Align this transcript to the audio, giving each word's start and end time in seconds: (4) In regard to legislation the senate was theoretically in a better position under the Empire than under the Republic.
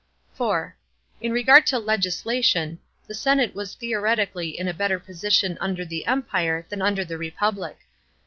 (4) 0.33 0.75
In 1.21 1.31
regard 1.31 1.67
to 1.67 1.77
legislation 1.77 2.79
the 3.05 3.13
senate 3.13 3.53
was 3.53 3.75
theoretically 3.75 4.49
in 4.59 4.67
a 4.67 4.73
better 4.73 4.97
position 4.97 5.59
under 5.61 5.85
the 5.85 6.07
Empire 6.07 6.65
than 6.69 6.81
under 6.81 7.05
the 7.05 7.19
Republic. 7.19 7.77